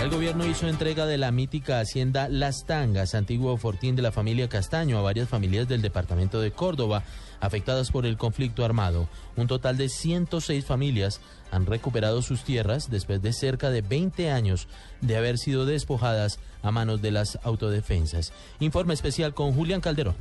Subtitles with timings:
[0.00, 4.48] El gobierno hizo entrega de la mítica hacienda Las Tangas, antiguo fortín de la familia
[4.48, 7.02] Castaño, a varias familias del departamento de Córdoba
[7.40, 9.08] afectadas por el conflicto armado.
[9.36, 11.20] Un total de 106 familias
[11.50, 14.68] han recuperado sus tierras después de cerca de 20 años
[15.00, 18.32] de haber sido despojadas a manos de las autodefensas.
[18.60, 20.16] Informe especial con Julián Calderón.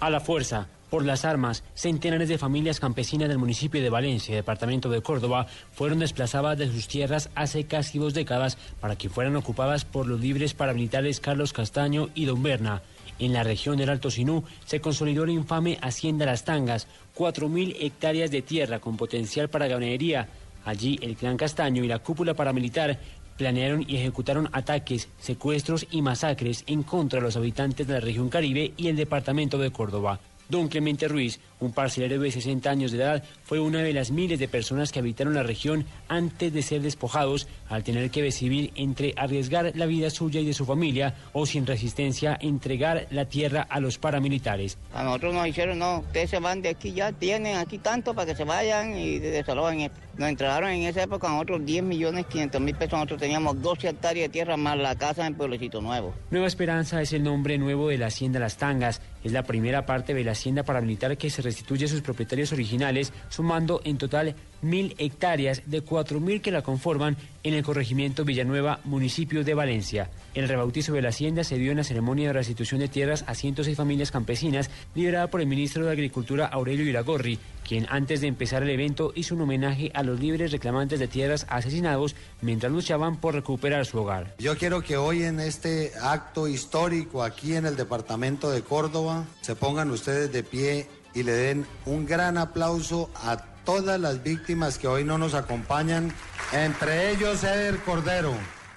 [0.00, 4.88] A la fuerza, por las armas, centenares de familias campesinas del municipio de Valencia, departamento
[4.88, 9.84] de Córdoba, fueron desplazadas de sus tierras hace casi dos décadas para que fueran ocupadas
[9.84, 12.82] por los libres paramilitares Carlos Castaño y Don Berna.
[13.18, 18.30] En la región del Alto Sinú se consolidó la infame Hacienda Las Tangas, 4.000 hectáreas
[18.30, 20.28] de tierra con potencial para ganadería.
[20.64, 23.00] Allí el clan Castaño y la cúpula paramilitar
[23.36, 28.28] planearon y ejecutaron ataques, secuestros y masacres en contra de los habitantes de la región
[28.28, 30.20] Caribe y el departamento de Córdoba.
[30.48, 34.38] Don Clemente Ruiz, un parcelero de 60 años de edad, fue una de las miles
[34.38, 39.14] de personas que habitaron la región antes de ser despojados al tener que decidir entre
[39.16, 43.80] arriesgar la vida suya y de su familia o sin resistencia entregar la tierra a
[43.80, 44.78] los paramilitares.
[44.92, 48.26] A nosotros nos dijeron, no, ustedes se van de aquí ya, tienen aquí tanto para
[48.26, 49.90] que se vayan y desalojen.
[50.16, 53.88] Nos entregaron en esa época a nosotros 10 millones 500 mil pesos, nosotros teníamos 12
[53.88, 56.14] hectáreas de tierra más la casa en Pueblecito Nuevo.
[56.30, 60.14] Nueva Esperanza es el nombre nuevo de la Hacienda Las Tangas, es la primera parte
[60.14, 64.94] de la Hacienda paramilitar que se restituye a sus propietarios originales, sumando en total mil
[64.98, 70.10] hectáreas de cuatro mil que la conforman en el corregimiento Villanueva, municipio de Valencia.
[70.34, 73.34] El rebautizo de la hacienda se dio en la ceremonia de restitución de tierras a
[73.34, 78.62] 106 familias campesinas, liderada por el ministro de Agricultura Aurelio Iragorri, quien antes de empezar
[78.62, 83.34] el evento hizo un homenaje a los libres reclamantes de tierras asesinados mientras luchaban por
[83.34, 84.34] recuperar su hogar.
[84.38, 89.56] Yo quiero que hoy en este acto histórico aquí en el departamento de Córdoba se
[89.56, 89.90] pongan
[90.32, 95.18] de pie y le den un gran aplauso a todas las víctimas que hoy no
[95.18, 96.12] nos acompañan,
[96.52, 98.32] entre ellos Eder Cordero.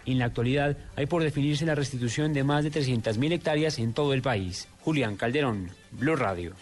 [0.06, 4.14] En la actualidad hay por definirse la restitución de más de 300.000 hectáreas en todo
[4.14, 4.68] el país.
[4.82, 6.54] Julián Calderón, Blue Radio.